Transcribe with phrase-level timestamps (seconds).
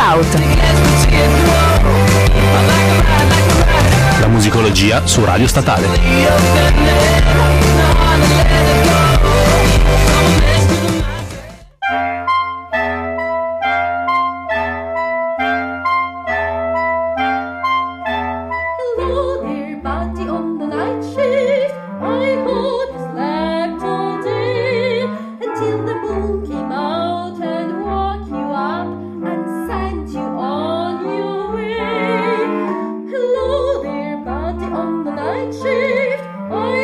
[0.00, 0.40] Shout.
[4.18, 7.09] La musicologia su Radio Statale.
[34.72, 36.22] On the night shift.
[36.50, 36.79] I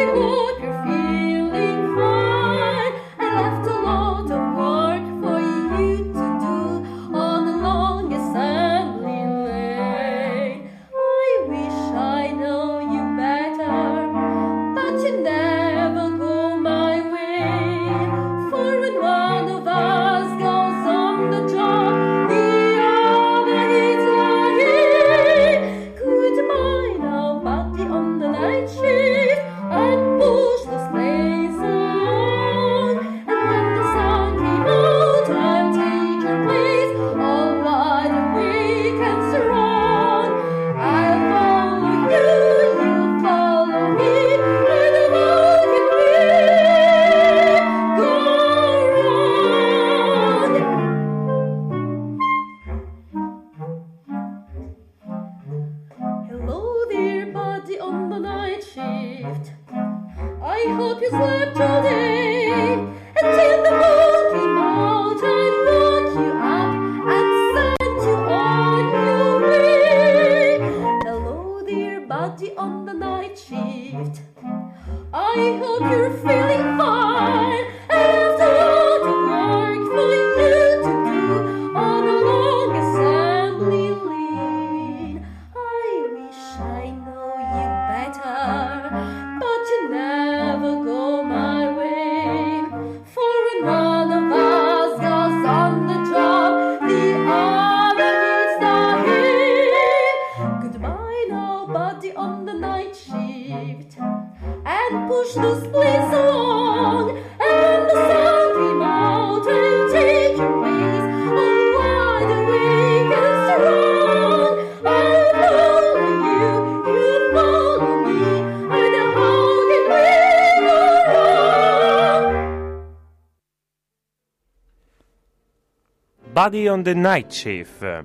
[126.47, 128.05] Buddy on the Night Shift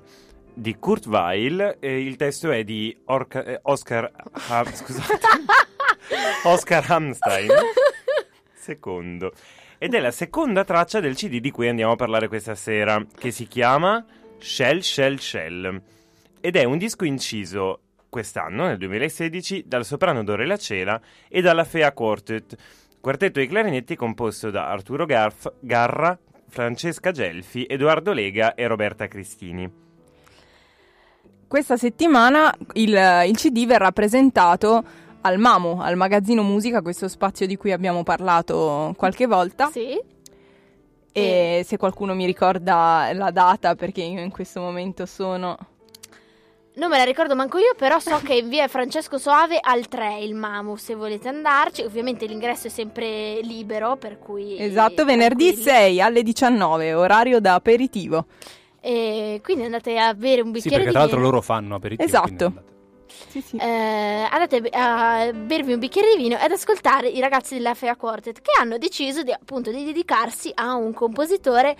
[0.55, 1.77] di Kurt Weill.
[1.79, 4.11] eh, il testo è di Orca- eh, Oscar.
[4.49, 5.19] Ha- scusate.
[6.45, 7.51] Oscar Hamstein.
[8.51, 9.31] Secondo.
[9.77, 13.29] Ed è la seconda traccia del CD di cui andiamo a parlare questa sera, che
[13.29, 14.03] si chiama
[14.39, 15.81] Shell Shell Shell.
[16.41, 20.99] Ed è un disco inciso quest'anno, nel 2016, dal soprano Dorella Cela
[21.29, 22.55] e dalla Fea Quartet,
[22.99, 26.17] quartetto di clarinetti composto da Arturo Garf- Garra,
[26.51, 29.71] Francesca Gelfi, Edoardo Lega e Roberta Cristini.
[31.47, 32.89] Questa settimana il,
[33.25, 34.83] il CD verrà presentato
[35.21, 39.69] al Mamo, al magazzino musica, questo spazio di cui abbiamo parlato qualche volta.
[39.69, 39.97] Sì.
[41.13, 45.57] E se qualcuno mi ricorda la data, perché io in questo momento sono.
[46.73, 50.19] Non me la ricordo manco io, però so che in via Francesco Soave al 3
[50.19, 51.81] il Mamu, se volete andarci.
[51.83, 54.57] Ovviamente l'ingresso è sempre libero, per cui...
[54.57, 55.69] Esatto, venerdì tranquilli.
[55.69, 58.25] 6 alle 19, orario da aperitivo.
[58.79, 61.29] E quindi andate a bere un Sì, bicchiere perché di tra l'altro vino.
[61.29, 62.07] loro fanno aperitivo.
[62.07, 62.53] Esatto.
[63.27, 63.57] Sì, sì.
[63.57, 68.39] Eh, andate a bervi un bicchiere di vino ed ascoltare i ragazzi della Fea Quartet
[68.41, 71.75] che hanno deciso di, appunto di dedicarsi a un compositore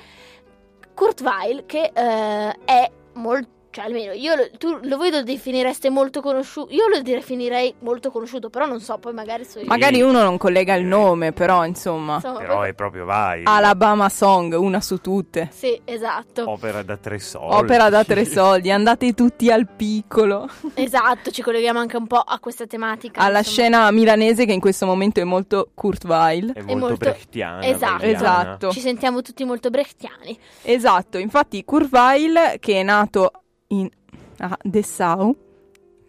[0.94, 5.90] Kurt Weill che eh, è molto cioè almeno io lo, tu lo voi lo definireste
[5.90, 10.02] molto conosciuto io lo definirei molto conosciuto però non so poi magari so io Magari
[10.02, 12.16] uno non collega il nome, però insomma.
[12.16, 13.42] Insomma, Però poi- è proprio vai.
[13.46, 15.50] Alabama Song, una su tutte.
[15.52, 17.56] sì esatto Opera da tre soldi.
[17.56, 20.50] Opera da tre soldi, andate tutti al piccolo.
[20.74, 23.56] esatto ci colleghiamo anche un po' a questa tematica Alla insomma.
[23.56, 26.52] scena milanese che in questo momento è molto Kurt Weill.
[26.54, 27.64] È molto, molto- brechtiana.
[27.66, 28.04] esatto.
[28.04, 28.72] Esatto.
[28.72, 33.32] ci sentiamo tutti molto brechtiani Esatto, infatti Kurt Weill che è nato
[33.72, 33.90] in
[34.38, 35.36] ah, Dessau,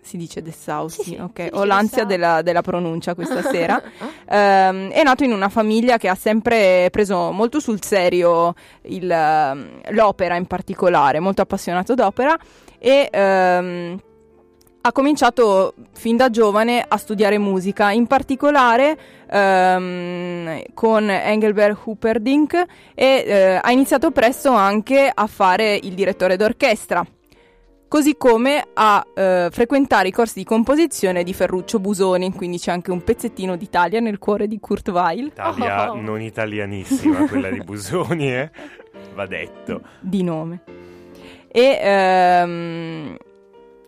[0.00, 3.80] si dice Dessau, Sì, sì, ok, ho l'ansia della, della pronuncia questa sera.
[4.28, 9.80] Ehm, è nato in una famiglia che ha sempre preso molto sul serio il, ehm,
[9.90, 12.36] l'opera in particolare, molto appassionato d'opera
[12.78, 14.00] e ehm,
[14.84, 18.98] ha cominciato fin da giovane a studiare musica, in particolare
[19.30, 22.64] ehm, con Engelbert Humperdinck
[22.94, 27.06] e eh, ha iniziato presto anche a fare il direttore d'orchestra.
[27.92, 32.90] Così come a eh, frequentare i corsi di composizione di Ferruccio Busoni, quindi c'è anche
[32.90, 35.26] un pezzettino d'Italia nel cuore di Kurt Weill.
[35.26, 36.00] Italia Oh.
[36.00, 38.50] non italianissima, quella di Busoni, eh?
[39.14, 39.82] Va detto.
[40.00, 40.62] di nome.
[41.48, 43.16] E ehm,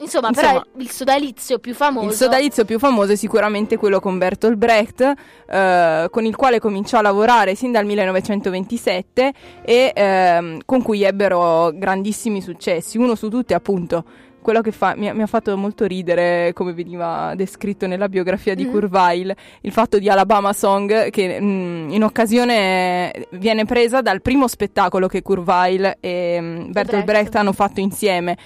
[0.05, 2.07] Insomma, Insomma, però il sodalizio più famoso.
[2.07, 5.13] il sodalizio più famoso è sicuramente quello con Bertolt Brecht,
[5.49, 9.33] eh, con il quale cominciò a lavorare sin dal 1927
[9.65, 12.99] e ehm, con cui ebbero grandissimi successi.
[12.99, 14.05] Uno su tutti, appunto,
[14.43, 18.55] quello che fa- mi, ha- mi ha fatto molto ridere, come veniva descritto nella biografia
[18.55, 18.67] di.
[18.67, 24.47] Kurt Weill, il fatto di Alabama Song, che mm, in occasione viene presa dal primo
[24.49, 27.05] spettacolo che Weill e mm, Bertolt Brecht.
[27.05, 28.37] Brecht hanno fatto insieme.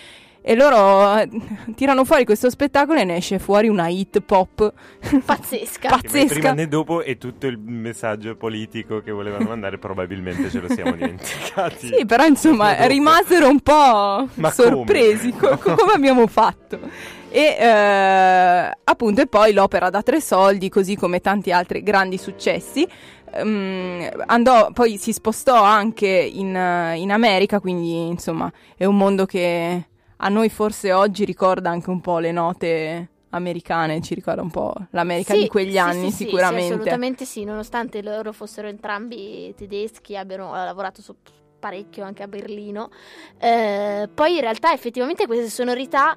[0.40, 1.28] E loro eh,
[1.74, 4.72] tirano fuori questo spettacolo e ne esce fuori una hit pop
[5.24, 5.88] Pazzesca.
[5.90, 6.52] Pazz- Che né prima Pazzesca.
[6.54, 11.88] né dopo e tutto il messaggio politico che volevano mandare probabilmente ce lo siamo dimenticati.
[11.88, 15.58] Sì, però insomma rimasero un po' Ma sorpresi come?
[15.58, 16.78] co- come abbiamo fatto.
[17.30, 22.88] E eh, appunto, e poi l'opera da tre soldi, così come tanti altri grandi successi.
[23.32, 26.48] ehm, andò, poi si spostò anche in,
[26.96, 29.87] in America, quindi insomma è un mondo che
[30.18, 34.74] a noi forse oggi ricorda anche un po' le note americane, ci ricorda un po'
[34.90, 36.66] l'America Sì, di quegli sì, anni sì, sicuramente.
[36.66, 41.14] Sì, assolutamente sì, nonostante loro fossero entrambi tedeschi, abbiano lavorato su
[41.58, 42.90] parecchio anche a Berlino.
[43.38, 46.16] Eh, poi in realtà effettivamente queste sonorità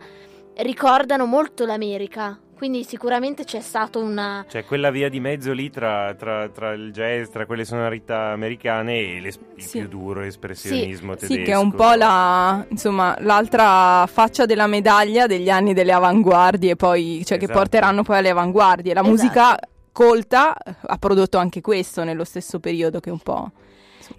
[0.57, 4.45] ricordano molto l'America, quindi sicuramente c'è stato una...
[4.47, 8.99] Cioè, quella via di mezzo lì tra, tra- tra il jazz, tra quelle sonorità americane
[8.99, 9.79] e il Sì.
[9.79, 11.33] più duro espressionismo tedesco.
[11.33, 16.75] Sì, che è un po' la, insomma, l'altra faccia della medaglia degli anni delle avanguardie,
[16.75, 17.57] poi, cioè che Esatto.
[17.57, 18.93] porteranno poi alle avanguardie.
[18.93, 19.15] La Esatto.
[19.15, 19.59] musica
[19.91, 23.51] colta eh, ha prodotto anche questo nello stesso periodo che un po'...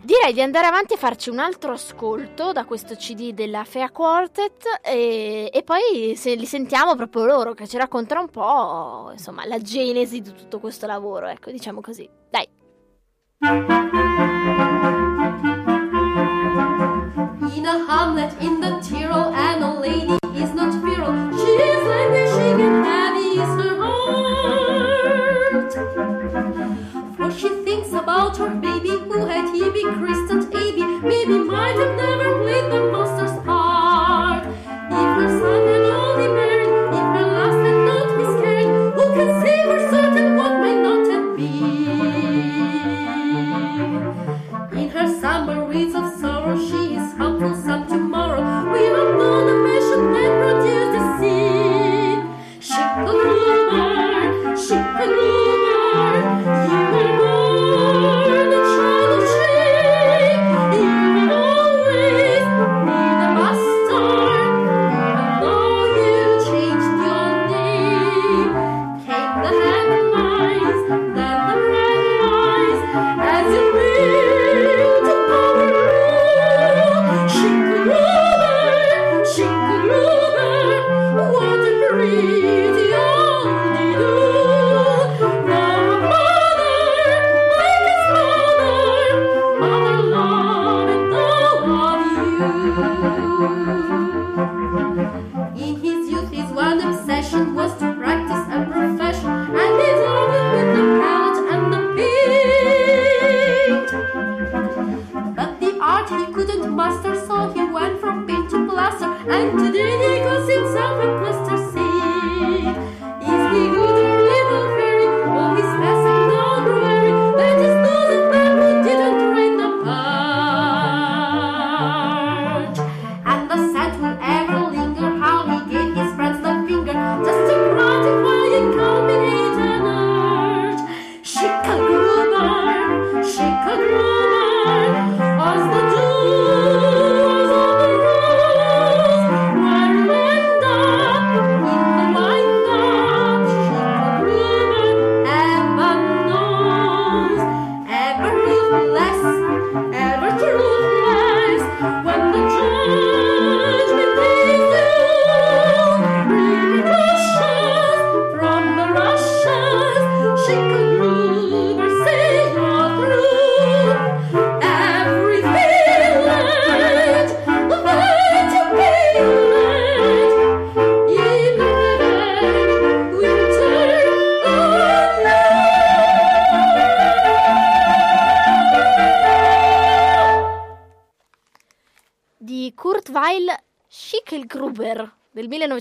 [0.00, 4.80] Direi di andare avanti e farci un altro ascolto da questo CD della Fea Quartet
[4.82, 9.58] e, e poi se li sentiamo proprio loro che ci raccontano un po' insomma la
[9.58, 12.08] genesi di tutto questo lavoro, ecco, diciamo così.
[12.30, 12.48] Dai.
[17.54, 21.14] In a hamlet in the Tyrol, and a lady is not feral.
[21.36, 23.01] She is languishing and heavy is
[31.02, 32.41] maybe might have never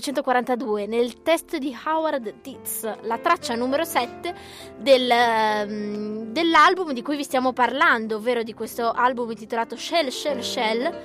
[0.02, 4.34] 1942 nel testo di Howard Dietz, la traccia numero 7
[4.76, 10.40] del, ehm, dell'album di cui vi stiamo parlando, ovvero di questo album intitolato Shell Shell
[10.40, 11.00] Shell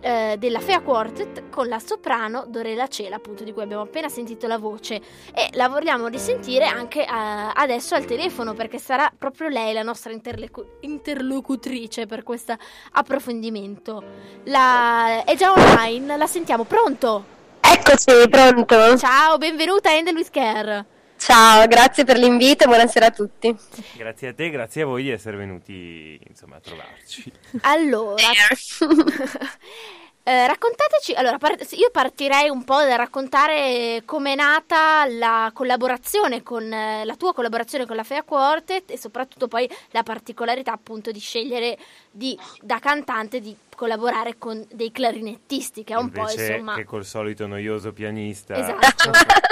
[0.00, 4.46] eh, della Fea Quartet con la soprano Dorella Cela, appunto di cui abbiamo appena sentito
[4.46, 5.00] la voce
[5.32, 10.12] e la vogliamo risentire anche eh, adesso al telefono perché sarà proprio lei la nostra
[10.12, 12.54] interlocu- interlocutrice per questo
[12.92, 14.02] approfondimento.
[14.44, 15.24] La...
[15.24, 17.40] È già online, la sentiamo, pronto?
[17.72, 18.98] Eccoci, pronto?
[18.98, 20.84] Ciao, benvenuta a Endel with Care.
[21.16, 23.56] Ciao, grazie per l'invito e buonasera a tutti.
[23.96, 27.32] Grazie a te, grazie a voi di essere venuti insomma, a trovarci.
[27.62, 28.22] Allora,
[30.24, 36.42] eh, raccontateci, allora par- io partirei un po' da raccontare come è nata la collaborazione
[36.42, 41.10] con eh, la tua collaborazione con la Fea Quartet e soprattutto poi la particolarità appunto
[41.10, 41.76] di scegliere
[42.10, 46.84] di, da cantante di collaborare con dei clarinettisti che è un Invece po' insomma che
[46.84, 48.54] col solito noioso pianista.
[48.54, 49.10] Esatto.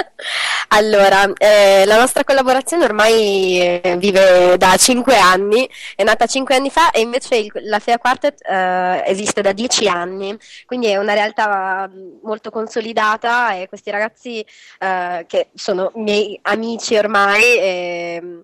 [0.73, 6.69] Allora, eh, la nostra collaborazione ormai eh, vive da cinque anni, è nata cinque anni
[6.69, 11.13] fa e invece il- la Fea Quartet eh, esiste da dieci anni, quindi è una
[11.13, 14.45] realtà mh, molto consolidata e questi ragazzi
[14.79, 18.43] eh, che sono miei amici ormai ehm,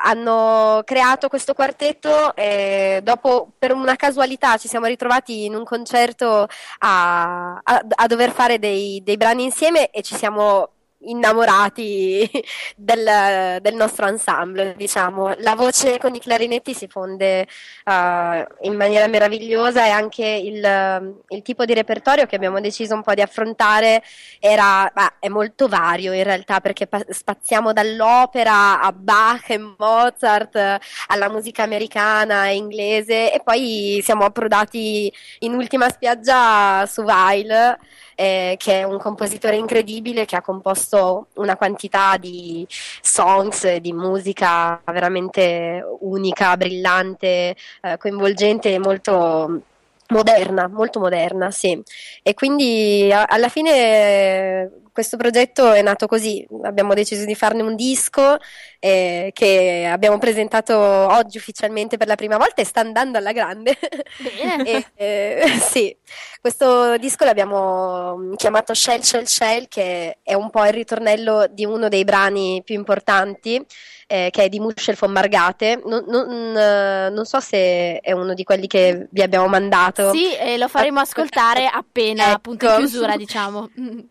[0.00, 6.46] hanno creato questo quartetto e dopo per una casualità ci siamo ritrovati in un concerto
[6.78, 12.28] a, a- a dover fare dei, dei brani insieme e ci siamo innamorati
[12.76, 15.34] del, del nostro ensemble, diciamo.
[15.38, 17.46] La voce con i clarinetti si fonde
[17.84, 23.02] eh, in maniera meravigliosa e anche il, il tipo di repertorio che abbiamo deciso un
[23.02, 24.02] po' di affrontare
[24.40, 30.78] era, bah, è molto vario in realtà perché pa- spaziamo dall'opera a Bach e Mozart
[31.08, 37.78] alla musica americana e inglese e poi siamo approdati in ultima spiaggia su Weil
[38.20, 42.66] eh, che è un compositore incredibile che ha composto una quantità di
[43.00, 49.60] songs, di musica veramente unica, brillante, eh, coinvolgente e molto
[50.08, 51.80] moderna, molto moderna, sì.
[52.22, 57.76] E quindi a- alla fine questo progetto è nato così, abbiamo deciso di farne un
[57.76, 58.36] disco
[58.80, 63.78] eh, che abbiamo presentato oggi ufficialmente per la prima volta e sta andando alla grande.
[64.18, 64.86] Bene.
[64.98, 65.96] E, eh, sì,
[66.40, 71.64] questo disco l'abbiamo mm, chiamato Shell Shell Shell, che è un po' il ritornello di
[71.64, 73.64] uno dei brani più importanti,
[74.06, 75.80] eh, che è di Muschel von Margate.
[75.84, 80.12] Non, non, eh, non so se è uno di quelli che vi abbiamo mandato.
[80.12, 82.34] Sì, e lo faremo ascoltare appena Ecco.
[82.34, 83.70] appunto in chiusura, diciamo.
[83.78, 83.98] Mm.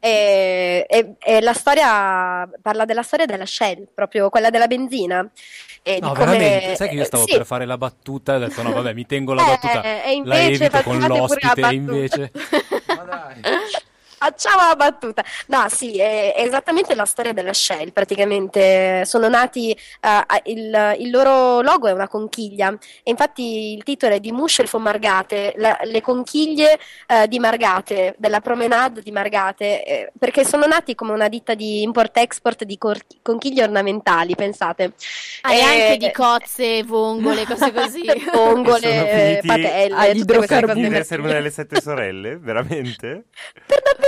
[0.86, 5.28] E, e- e la storia parla della storia della Shell, proprio quella della benzina.
[5.82, 7.32] E No, di come- veramente, sai che io stavo sì.
[7.32, 9.82] per fare la battuta e ho detto no, vabbè, mi tengo la Eh, battuta.
[9.84, 11.70] e la invece evito con la l'ospite battuta.
[11.70, 12.32] e invece...
[14.20, 15.24] Facciamo la battuta.
[15.48, 17.92] No, sì, è, è esattamente la storia della Shell.
[17.92, 22.70] Praticamente sono nati, eh, a- il, il loro logo è una conchiglia,
[23.04, 28.16] e infatti il titolo è di Muschel von Margate, la- le conchiglie eh, di Margate,
[28.18, 33.06] della promenade di Margate, eh, perché sono nati come una ditta di import-export di cor-
[33.22, 34.94] conchiglie ornamentali, pensate.
[35.42, 38.06] Ah, e Eh, anche di cozze, vongole, cose così.
[38.34, 40.74] Vongole, eh, patelle, agli tutte queste idrocarburi.
[40.74, 43.26] cose Deve essere una delle sette sorelle, veramente?
[43.66, 44.06] Per davvero?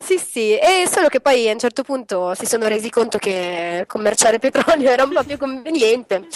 [0.00, 3.84] Sì, sì, e solo che poi a un certo punto si sono resi conto che
[3.88, 6.26] commerciare petrolio era un po' più conveniente.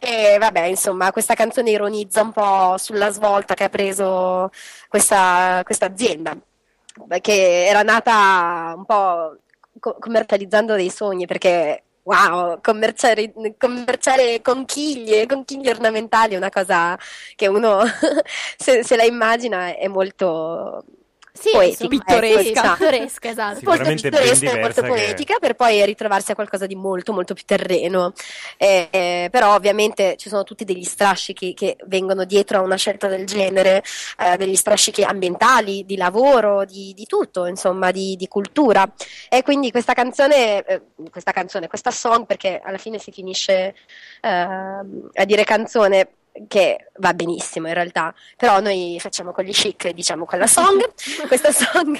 [0.00, 4.50] E vabbè, insomma, questa canzone ironizza un po' sulla svolta che ha preso
[4.88, 6.36] questa, questa azienda,
[7.20, 9.36] che era nata un po'
[9.80, 16.96] co- commercializzando dei sogni, perché wow, commerciare, commerciare conchiglie, conchiglie ornamentali è una cosa
[17.34, 17.80] che uno,
[18.56, 20.84] se, se la immagina, è molto
[21.38, 22.62] Sì, poetica, pittoresca.
[22.62, 23.60] sì, pittoresca, esatto.
[23.62, 27.34] Molto pittoresca e molto diversa che- poetica per poi ritrovarsi a qualcosa di molto molto
[27.34, 28.12] più terreno
[28.56, 33.08] Eh, eh, però ovviamente ci sono tutti degli strascichi che vengono dietro a una scelta
[33.08, 33.82] del genere
[34.18, 38.90] eh, degli strascichi ambientali, di lavoro, di, di tutto insomma, di, di cultura
[39.28, 43.74] e quindi questa canzone eh, questa canzone, questa song perché alla fine si finisce
[44.22, 46.08] ehm, a dire canzone
[46.48, 50.92] che va benissimo in realtà, però noi facciamo con gli chic diciamo quella song.
[51.26, 51.98] Questa song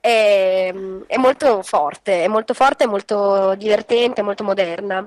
[0.00, 0.72] è,
[1.06, 5.06] è molto forte, è molto forte, è molto divertente, molto moderna.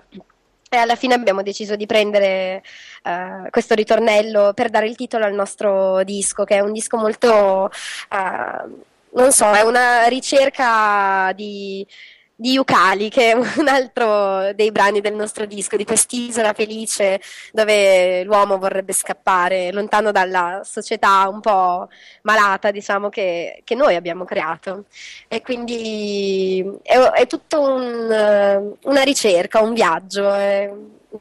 [0.67, 2.63] E alla fine abbiamo deciso di prendere
[3.03, 7.69] eh, questo ritornello per dare il titolo al nostro disco, che è un disco molto,
[7.69, 8.69] eh,
[9.11, 11.85] non so, è una ricerca di,
[12.35, 18.23] di Yukali, che è un altro dei brani del nostro disco, di quest'isola felice dove
[18.23, 21.87] l'uomo vorrebbe scappare, lontano dalla società un po'
[22.23, 24.85] malata, diciamo, che, che noi abbiamo creato.
[25.27, 30.33] E quindi è, è tutto un, eh, una ricerca, un viaggio.
[30.33, 30.71] è-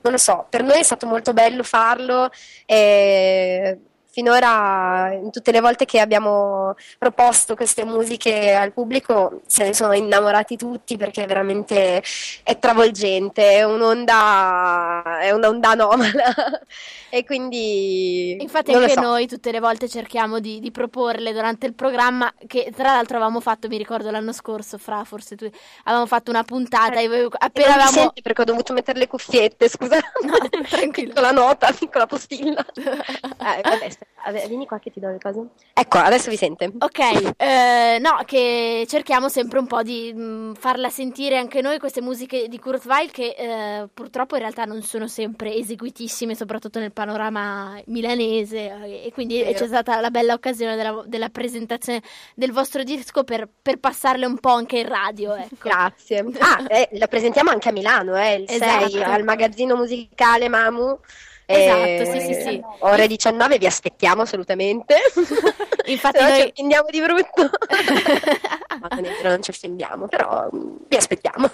[0.02, 2.28] non lo so, per noi è stato molto bello farlo
[2.66, 3.78] e
[4.14, 9.92] finora in tutte le volte che abbiamo proposto queste musiche al pubblico se ne sono
[9.92, 12.00] innamorati tutti perché veramente
[12.44, 16.32] è travolgente, è un'onda, è un'onda anomala
[17.14, 19.00] e quindi Infatti anche so.
[19.00, 23.38] noi tutte le volte cerchiamo di, di proporle durante il programma che tra l'altro avevamo
[23.38, 25.48] fatto, mi ricordo l'anno scorso, fra forse tu,
[25.84, 27.90] avevamo fatto una puntata e avevo- E appena avevamo...
[27.92, 30.00] senti perché ho dovuto mettere le cuffiette, scusa.
[30.68, 31.12] tranquilla.
[31.14, 32.64] Piccola nota, piccola postilla.
[33.44, 33.88] Eh, vabbè,
[34.24, 35.48] vabbè, vieni qua che ti do le cose.
[35.74, 36.72] Ecco, adesso vi sente.
[36.78, 42.00] Ok, eh, no, che cerchiamo sempre un po' di mh, farla sentire anche noi queste
[42.00, 46.92] musiche di Kurt Weill che eh, purtroppo in realtà non sono sempre eseguitissime, soprattutto nel
[47.04, 49.58] panorama milanese eh, e quindi Vero.
[49.58, 52.02] c'è stata la bella occasione della, della presentazione
[52.34, 55.56] del vostro disco per, per passarle un po' anche in radio, ecco.
[55.62, 56.24] Grazie.
[56.44, 58.88] Ah, eh, la presentiamo anche a Milano, eh, il Esatto.
[58.90, 60.98] 6 al magazzino musicale Mamu.
[61.46, 62.62] Esatto, Eh, sì, sì, sì.
[62.80, 64.96] Ore 19 vi aspettiamo assolutamente.
[65.86, 67.50] Infatti no noi- ci offendiamo di brutto.
[68.84, 71.50] Non vero, non ci offendiamo, però mm, vi aspettiamo.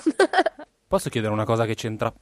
[0.89, 2.13] Posso chiedere una cosa che c'entra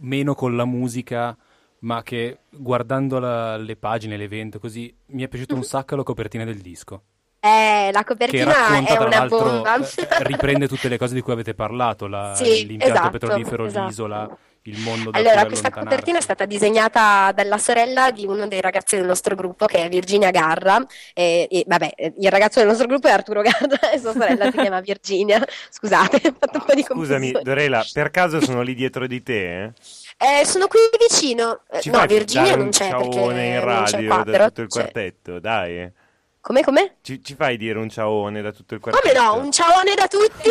[0.00, 1.34] meno con la musica,
[1.80, 6.44] ma che guardando la- le pagine, l'evento, così, mi è piaciuta un sacco la copertina
[6.44, 7.02] del disco.
[7.40, 9.76] Eh, la copertina racconta, è tra una bomba.
[9.76, 13.86] eh, riprende tutte le cose di cui avete parlato, la- Sì, l'impianto esatto, petrolifero, esatto.
[13.86, 18.60] l'isola, il mondo da Allora, questa copertina è stata disegnata dalla sorella di uno dei
[18.60, 20.84] ragazzi del nostro gruppo, che è Virginia Garra.
[21.14, 24.58] E, e, vabbè, il ragazzo del nostro gruppo è Arturo Garra e sua sorella si
[24.58, 25.42] chiama Virginia.
[25.70, 27.42] Scusate, ho fatto un po' di Scusami, confusione.
[27.42, 29.64] Dorela, per caso sono lì dietro di te?
[29.64, 29.72] eh?
[30.20, 31.60] Eh, sono qui vicino.
[31.70, 34.80] Eh, Ci no, Virginia non c'è perché ciaone in radio qua, da tutto il c'è.
[34.80, 35.92] quartetto, dai.
[36.40, 36.96] Come, come?
[37.02, 39.06] Ci, ci fai dire un ciaone da tutto il quartetto?
[39.08, 39.34] Come no?
[39.36, 40.50] Un ciaone da tutti?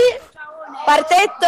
[0.83, 1.45] Quartetto?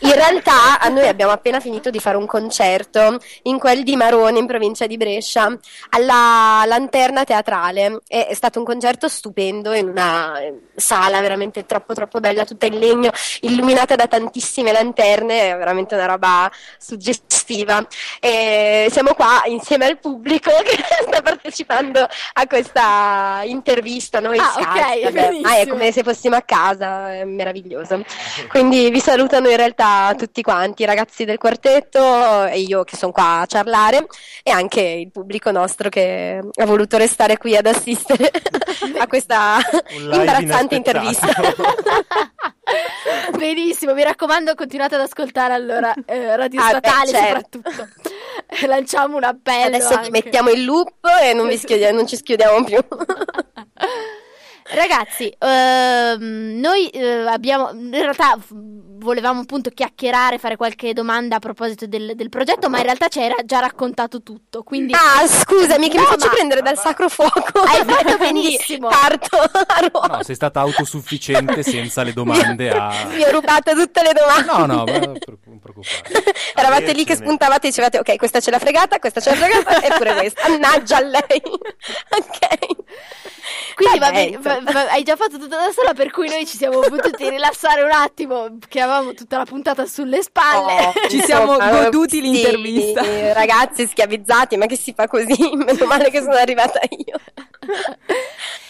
[0.00, 4.38] In realtà a noi abbiamo appena finito di fare un concerto in quel di Marone
[4.38, 5.54] in provincia di Brescia
[5.90, 8.00] alla Lanterna Teatrale.
[8.06, 12.66] È, è stato un concerto stupendo in una eh, sala veramente troppo troppo bella, tutta
[12.66, 17.86] in legno, illuminata da tantissime lanterne, è veramente una roba suggestiva.
[18.20, 24.20] E siamo qua insieme al pubblico che sta partecipando a questa intervista.
[24.20, 27.55] Noi Ah, Skype, ok, vabbè, ah, è come se fossimo a casa, è meraviglioso.
[28.48, 33.12] Quindi vi salutano in realtà tutti quanti, i ragazzi del quartetto e io che sono
[33.12, 34.06] qua a ciarlare
[34.42, 38.30] e anche il pubblico nostro che ha voluto restare qui ad assistere
[38.98, 39.58] a questa
[39.90, 41.26] imbarazzante intervista.
[43.38, 47.60] Benissimo, mi raccomando, continuate ad ascoltare allora eh, Radio Ah, beh, Statale certo.
[47.62, 47.88] soprattutto.
[48.66, 49.66] Lanciamo un appello.
[49.76, 50.10] Adesso vi anche.
[50.10, 52.78] mettiamo in loop e non, vi schiudiamo- non ci schiudiamo più.
[54.68, 61.86] Ragazzi, ehm, noi eh, abbiamo in realtà volevamo appunto chiacchierare, fare qualche domanda a proposito
[61.86, 64.62] del, del progetto, ma in realtà ci hai ra- già raccontato tutto.
[64.64, 67.60] Quindi Ah, scusami, che No, mi faccio ma- prendere dal sacro fuoco.
[67.60, 68.88] Hai fatto benissimo.
[68.88, 70.16] Parto a Roma.
[70.16, 73.06] No, sei stata autosufficiente senza le domande a...
[73.08, 74.52] Vi ho rubato tutte le domande.
[74.52, 75.18] No, no, ma non
[75.60, 76.34] preoccupare.
[76.56, 79.80] Eravate lì che spuntavate e dicevate ok, questa ce l'ha fregata, questa ce l'ha fregata
[79.80, 80.48] e pure questa.
[80.48, 81.42] Mannaggia a lei.
[82.08, 82.84] ok.
[83.76, 84.38] Quindi va bene,
[84.88, 88.56] hai già fatto tutto da sola, per cui noi ci siamo potuti rilassare un attimo,
[88.68, 90.86] che avevamo tutta la puntata sulle spalle.
[90.86, 93.32] Oh, Ci siamo goduti sì, l'intervista.
[93.32, 95.34] Ragazzi schiavizzati, ma che si fa così?
[95.54, 97.18] Meno male che sono arrivata io.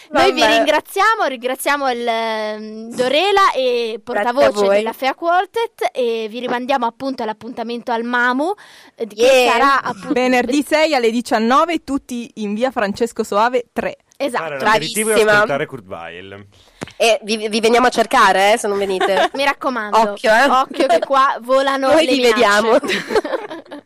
[0.09, 0.55] Noi vi Vabbè.
[0.55, 7.91] ringraziamo, ringraziamo il ehm, Dorela e portavoce della Fea Quartet e vi rimandiamo appunto all'appuntamento
[7.91, 8.53] al Mamu
[8.95, 9.51] eh, che Yeah.
[9.51, 13.97] sarà appunto Venerdì 6 alle 19, tutti in via Francesco Soave 3.
[14.17, 14.53] Esatto.
[14.55, 15.31] l'aperitivo e bravissima.
[15.33, 16.45] ascoltare Kurt Weill.
[16.97, 19.29] E vi, vi veniamo a cercare, eh, se non venite.
[19.35, 20.45] Mi raccomando, Occhio, eh.
[20.49, 22.31] occhio che qua volano Noi le minacce.
[22.33, 22.77] vediamo.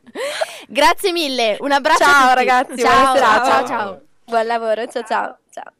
[0.67, 2.35] Grazie mille, un abbraccio a Ciao tutti.
[2.35, 3.45] ragazzi, ciao, buona serata.
[3.45, 4.01] ciao, ciao.
[4.25, 5.37] Buon lavoro, ciao ciao.
[5.51, 5.73] ciao.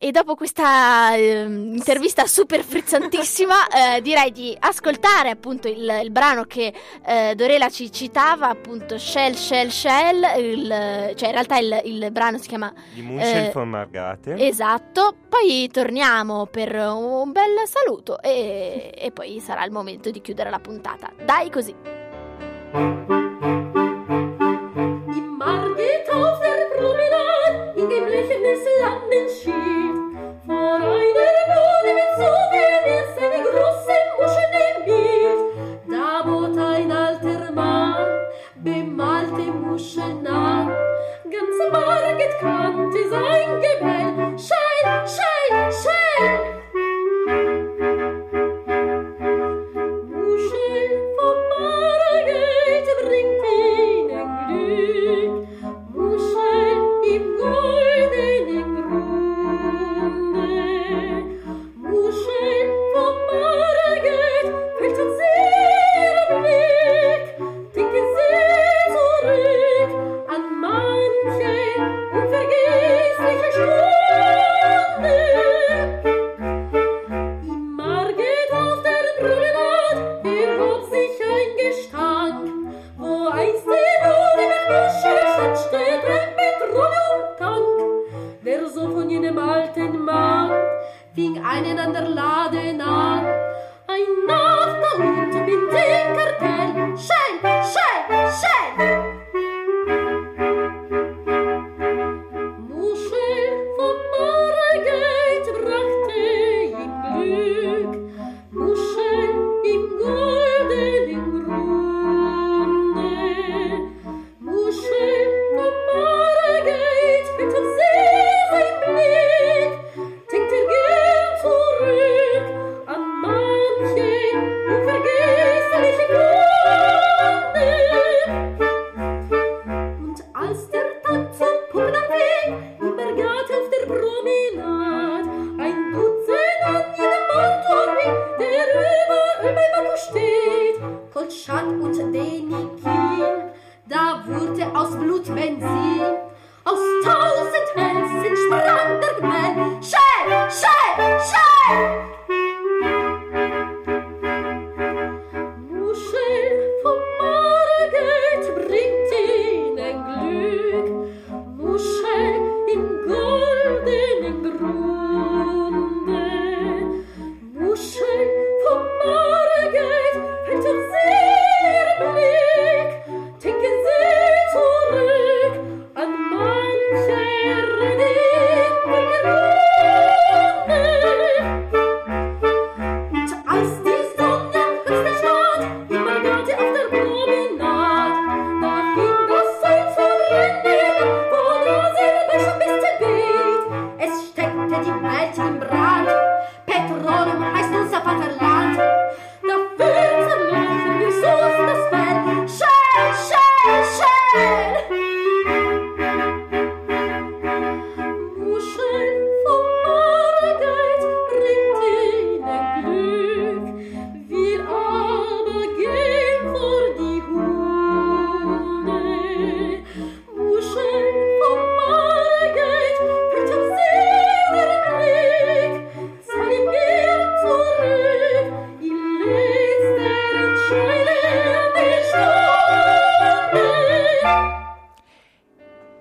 [0.00, 6.44] E dopo questa ehm, intervista super frizzantissima, eh, direi di ascoltare appunto il, il brano
[6.44, 6.72] che
[7.04, 12.38] eh, Dorela ci citava, appunto Shell, Shell, Shell, il- cioè in realtà il, il brano
[12.38, 14.36] si chiama Di Munchel Eh, von Margate.
[14.36, 20.48] Esatto, poi torniamo per un bel saluto e, e poi sarà il momento di chiudere
[20.48, 21.10] la puntata.
[21.24, 21.74] Dai così.
[25.12, 29.77] Im Mar geht auf der Promenade in geblechenes Landenschiff.
[30.60, 32.87] I never knew that so very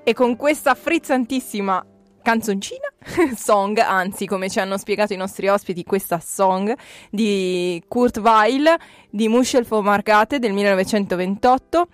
[0.08, 1.86] E con questa frizzantissima
[2.22, 2.88] canzoncina,
[3.36, 6.74] song, anzi come ci hanno spiegato i nostri ospiti, questa song
[7.10, 8.74] di Kurt Weill
[9.10, 11.88] di Muschel von Margate del 1928,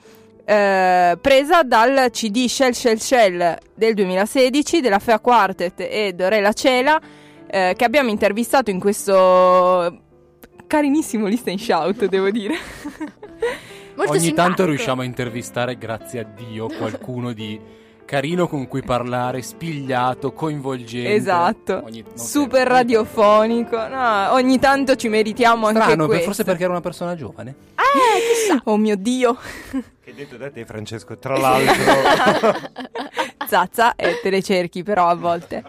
[0.46, 7.02] eh, presa dal CD Shell Shell Shell del 2016 della Fea Quartet e Dorella Cela,
[7.48, 10.02] eh, che abbiamo intervistato in questo
[10.68, 12.54] carinissimo Listen Shout, devo dire.
[13.98, 14.36] Molto Ogni simpatico.
[14.36, 17.82] tanto riusciamo a intervistare, grazie a Dio, qualcuno di
[18.14, 21.16] carino con cui parlare, spigliato, coinvolgente.
[21.16, 22.64] Esatto, Ogni- super sempre.
[22.66, 23.88] radiofonico.
[23.88, 26.26] No, ogni tanto ci meritiamo anche Strano, per- questo.
[26.26, 27.56] forse perché era una persona giovane.
[28.66, 29.36] Oh mio Dio,
[30.04, 32.70] Che detto da te, Francesco, tra l'altro.
[33.48, 35.64] Zazza, e te le cerchi però a volte.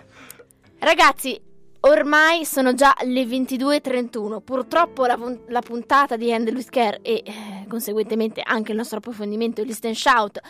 [0.80, 1.40] Ragazzi,
[1.80, 4.40] ormai sono già le 22.31.
[4.42, 7.32] Purtroppo la, pun- la puntata di Handle with Care e eh,
[7.68, 10.40] conseguentemente anche il nostro approfondimento di Listen Shout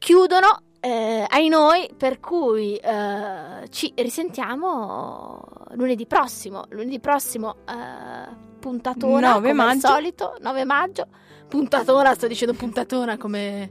[0.00, 0.62] chiudono.
[0.80, 6.64] eh, ai noi, per cui eh, ci risentiamo lunedì prossimo.
[6.70, 9.86] Lunedì prossimo, eh, puntatona 9 come maggio.
[9.86, 11.06] al solito, 9 maggio.
[11.48, 13.70] Puntatona, sto dicendo puntatona come,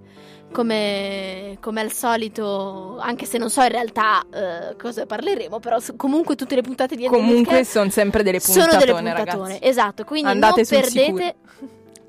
[0.51, 6.35] come, come al solito, anche se non so in realtà eh, cosa parleremo, però comunque
[6.35, 9.67] tutte le puntate di Comunque sono sempre delle sono puntatone, delle puntatone, ragazzi.
[9.67, 10.03] esatto.
[10.03, 11.35] Quindi Andate non perdete.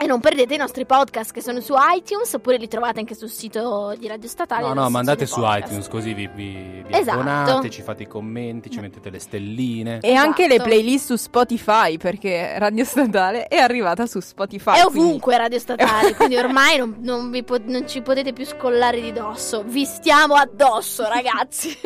[0.03, 3.29] E non perdete i nostri podcast che sono su iTunes oppure li trovate anche sul
[3.29, 4.67] sito di Radio Statale.
[4.67, 5.67] No, no, ma andate su podcast.
[5.67, 7.19] iTunes così vi, vi, vi Esatto.
[7.19, 9.99] abbonate, ci fate i commenti, ci mettete le stelline.
[10.01, 10.71] E anche le Esatto.
[10.71, 14.79] playlist su Spotify, perché Radio Statale è arrivata su Spotify.
[14.79, 18.47] È quindi- ovunque Radio Statale, quindi ormai non, non vi po- non ci potete più
[18.47, 19.63] scollare di dosso.
[19.67, 21.77] Vi stiamo addosso, ragazzi.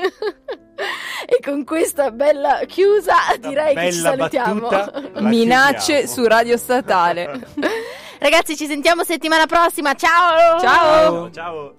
[1.26, 4.68] e con questa bella chiusa direi che ci bella salutiamo.
[4.68, 5.20] battuta.
[5.20, 6.12] Minacce chiudiamo.
[6.12, 7.46] su Radio Statale.
[8.24, 9.92] Ragazzi, ci sentiamo settimana prossima.
[9.92, 10.58] Ciao!
[10.58, 11.30] Ciao!
[11.30, 11.74] Ciao.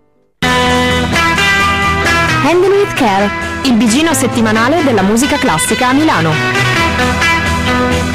[2.43, 3.27] Handle with Care,
[3.63, 8.14] il bigino settimanale della musica classica a Milano.